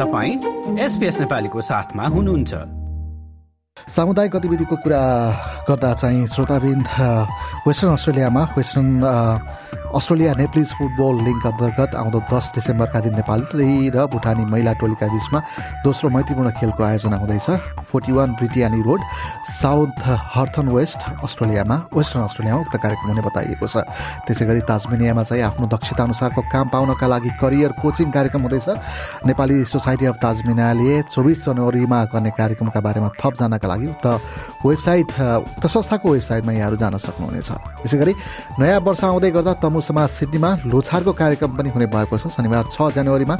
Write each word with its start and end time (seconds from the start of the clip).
तपाईँ 0.00 0.78
एसपिएस 0.80 1.20
नेपालीको 1.20 1.60
साथमा 1.60 2.04
हुनुहुन्छ। 2.08 2.52
सामुदायिक 3.88 4.32
गतिविधिको 4.32 4.76
कुरा 4.76 5.02
गर्दा 5.68 5.92
चाहिँ 5.94 6.26
श्रोताबिन्द 6.26 6.88
वेस्टर्न 7.66 7.92
अस्ट्रेलियामा 7.92 8.42
Western 8.56 8.88
Australia 9.90 10.32
Nepalese 10.38 10.72
football 10.78 11.16
link 11.26 11.46
अन्तर्गत 11.46 11.94
आउँदो 11.98 12.18
दस 12.30 12.50
डिसेम्बरका 12.54 13.00
दिन 13.02 13.14
नेपाली 13.18 13.90
र 13.90 14.06
भुटानी 14.06 14.44
महिला 14.46 14.72
टोलीका 14.78 15.06
बिचमा 15.10 15.38
दोस्रो 15.82 16.10
मैत्रीपूर्ण 16.14 16.50
खेलको 16.54 16.82
आयोजना 16.84 17.16
हुँदैछ। 17.18 17.48
Forty 17.90 18.12
one 18.14 18.30
Brittany 18.38 18.80
road 18.86 19.00
south 19.50 19.98
हर्थन 20.34 20.68
west 20.70 21.00
अस्ट्रेलियामा 21.26 21.76
वेस्टर्न 21.90 22.22
अस्ट्रेलियामा 22.22 22.60
उक्त 22.60 22.76
कार्यक्रम 22.78 23.08
हुने 23.10 23.22
बताइएको 23.26 23.66
छ। 23.66 23.76
त्यसै 24.30 24.44
गरी 24.46 24.60
ताजमेनियामा 24.70 25.22
चाहिँ 25.26 25.42
आफ्नो 25.50 25.66
दक्षता 25.66 26.02
अनुसारको 26.06 26.40
काम 26.54 26.66
पाउनका 26.70 27.06
लागि 27.10 27.30
करियर 27.42 27.70
कोचिङ 27.82 28.10
कार्यक्रम 28.14 28.42
हुँदैछ। 28.46 28.68
नेपाली 29.26 29.56
सोसाइटी 29.66 30.06
अफ 30.06 30.16
ताजमेनियाले 30.22 31.02
चौबिस 31.10 31.38
जनवरीमा 31.50 31.98
गर्ने 32.14 32.30
कार्यक्रमका 32.38 32.80
बारेमा 32.80 33.10
थप 33.18 33.34
जानका 33.42 33.66
लागि 33.66 33.86
उक्त 33.90 34.06
वेबसाइट 34.62 35.08
उक्त 35.50 35.66
संस्थाको 35.66 36.06
वेबसाइटमा 36.14 36.52
यहाँहरू 36.54 36.76
जान 36.78 36.94
सक्नुहुनेछ। 36.94 37.50
त्यसै 37.82 37.98
गरी 37.98 38.14
नयाँ 38.54 38.80
वर्ष 38.86 39.02
आउँदै 39.02 39.30
गर्दा 39.34 39.54
तमु 39.58 39.79
समाज 39.80 40.08
सिडनीमा 40.08 40.50
लोछारको 40.66 41.12
कार्यक्रम 41.12 41.50
पनि 41.56 41.68
हुने 41.70 41.86
भएको 41.86 42.18
छ। 42.18 42.28
शनिबार 42.30 42.64
छ 42.70 42.90
जनवरीमा 42.94 43.36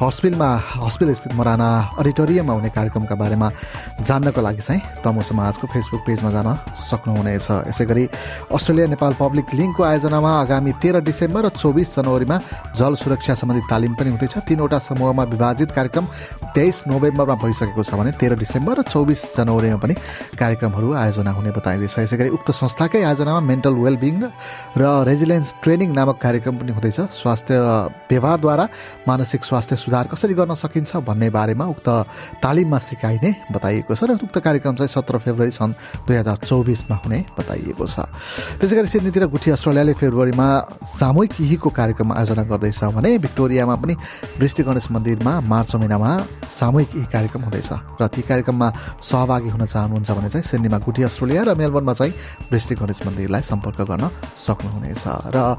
हस्पिटलमा 0.00 0.50
हस्पिटल 0.82 1.14
स्थित 1.14 1.32
मराना 1.34 1.68
अडिटोरियममा 1.98 2.52
हुने 2.52 2.70
कार्यक्रमका 2.70 3.14
बारेमा 3.14 3.48
जान्नको 4.00 4.40
लागि 4.40 4.62
चाहिँ 4.62 4.82
तमु 5.04 5.22
समाजको 5.22 5.66
फेसबुक 5.66 6.02
पेजमा 6.06 6.30
जान 6.30 6.48
सक्नुहुनेछ। 6.74 7.48
यसै 7.68 7.84
गरी 7.84 8.04
अस्ट्रेलिया 8.50 8.86
नेपाल 8.94 9.12
पब्लिक 9.18 9.46
लिङ्कको 9.54 9.82
आयोजनामा 9.82 10.30
आगामी 10.42 10.72
तेह्र 10.82 11.00
डिसेम्बर 11.04 11.42
र 11.46 11.48
चौबिस 11.54 11.88
जनवरीमा 11.96 12.36
जल 12.76 12.94
सुरक्षा 12.94 13.34
सम्बन्धी 13.34 13.62
तालिम 13.70 13.94
पनि 13.94 14.10
हुँदैछ। 14.10 14.34
तिनवटा 14.48 14.78
समूहमा 14.78 15.24
विभाजित 15.34 15.70
कार्यक्रम 15.72 16.04
तेइस 16.54 16.76
नोभेम्बरमा 16.88 17.34
भइसकेको 17.42 17.82
छ 17.82 17.94
भने 17.94 18.12
तेह्र 18.18 18.34
डिसेम्बर 18.38 18.74
र 18.78 18.82
चौबिस 18.82 19.20
जनवरीमा 19.36 19.78
पनि 19.78 19.94
कार्यक्रमहरू 20.38 20.88
आयोजना 20.94 21.30
हुने 21.30 21.50
बताइँदैछ। 21.52 21.98
यसै 21.98 22.28
उक्त 22.28 22.50
संस्थाकै 22.50 23.02
आयोजनामा 23.02 23.40
मेन्टल 23.40 23.74
वेलबिङ 23.74 24.14
र 24.76 24.82
रेजिलेन्स 25.18 25.54
ट्रेनिङ 25.62 25.90
नामक 25.98 26.16
कार्यक्रम 26.22 26.54
पनि 26.62 26.72
हुँदैछ। 26.78 27.10
स्वास्थ्य 27.10 27.54
व्यवहारद्वारा 28.06 28.64
मानसिक 29.08 29.44
स्वास्थ्य 29.44 29.76
सुधार 29.76 30.06
कसरी 30.14 30.34
गर्न 30.38 30.54
सकिन्छ 30.54 31.02
भन्ने 31.02 31.28
बारेमा 31.34 31.64
उक्त 31.74 31.88
तालिममा 32.38 32.78
सिकाइने 32.78 33.30
बताइएको 33.50 33.94
छ 33.98 34.06
र 34.06 34.14
उक्त 34.14 34.38
कार्यक्रम 34.38 34.74
चाहिँ 34.78 34.94
सत्र 34.94 35.18
फेब्रुअरी 35.18 35.50
सन् 35.50 35.74
दुई 36.06 36.16
हजार 36.22 36.36
चौबिसमा 36.46 36.96
हुने 37.02 37.18
बताइएको 37.34 37.86
छ। 37.90 38.06
त्यसै 38.62 38.74
गरी 38.78 38.86
सिडनीतिर 38.86 39.26
गुठी 39.26 39.50
अस्ट्रेलियाले 39.58 39.94
फेब्रुअरीमा 39.98 40.46
सामूहिक 40.86 41.34
यहीको 41.42 41.68
कार्यक्रम 41.74 42.14
आयोजना 42.14 42.42
गर्दैछ 42.46 42.80
भने 42.94 43.10
भिक्टोरियामा 43.18 43.74
पनि 43.74 43.94
वृष्टि 44.38 44.62
गणेश 44.62 44.86
मन्दिरमा 44.94 45.32
मार्च 45.42 45.74
महिनामा 45.82 46.10
सामूहिक 46.46 46.94
यही 46.94 47.06
कार्यक्रम 47.10 47.42
हुँदैछ 47.42 47.70
र 47.98 48.06
ती 48.06 48.22
कार्यक्रममा 48.22 48.68
सहभागी 49.02 49.50
हुन 49.50 49.66
चाहनुहुन्छ 49.66 50.10
भने 50.14 50.30
चाहिँ 50.30 50.46
सिडनीमा 50.46 50.78
गुठी 50.86 51.02
अस्ट्रेलिया 51.10 51.42
र 51.42 51.58
मेलबर्नमा 51.58 51.92
चाहिँ 51.98 52.14
वृष्टि 52.54 52.74
गणेश 52.78 53.02
मन्दिरलाई 53.02 53.42
सम्पर्क 53.42 53.80
गर्न 53.90 54.06
सक्नुहुनेछ। 54.46 55.07
र 55.34 55.56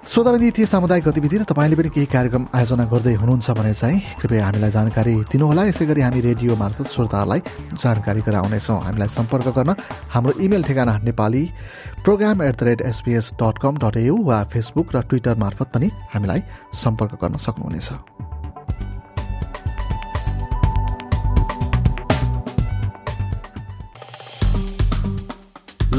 श्रोताविधि 0.00 0.50
थिए 0.56 0.66
सामुदायिक 0.66 1.04
गतिविधि 1.04 1.36
र 1.38 1.44
तपाईँले 1.44 1.76
पनि 1.76 1.88
केही 1.94 2.06
कार्यक्रम 2.10 2.46
आयोजना 2.50 2.84
गर्दै 2.90 3.14
हुनुहुन्छ 3.14 3.50
भने 3.52 3.74
चाहिँ 3.74 4.00
कृपया 4.18 4.44
हामीलाई 4.44 4.70
जानकारी 4.70 5.14
दिनुहोला। 5.30 5.62
यसै 5.70 5.86
गरी 5.86 6.00
हामी 6.00 6.20
रेडियो 6.20 6.56
मार्फत 6.56 6.88
श्रोताहरूलाई 6.90 7.40
जानकारी 7.78 8.20
गराउनेछौँ। 8.26 8.80
हामीलाई 8.80 9.08
सम्पर्क 9.08 9.46
गर्न 9.54 9.70
हाम्रो 10.10 10.32
इमेल 10.40 10.62
ठेगाना 10.64 10.98
Nepali 11.04 11.44
program 12.02 12.42
at 12.42 12.56
the 12.56 12.62
rate 12.62 12.80
SBS 12.90 13.30
dot 13.38 13.58
com 13.62 13.78
dot 13.78 13.96
AU 14.02 14.16
वा 14.24 14.42
फेसबुक 14.50 14.96
र 14.96 15.02
ट्विटर 15.06 15.34
मार्फत 15.36 15.68
पनि 15.74 15.90
हामीलाई 16.14 16.42
सम्पर्क 16.74 17.12
गर्न 17.22 17.36
सक्नुहुनेछ। 17.36 18.29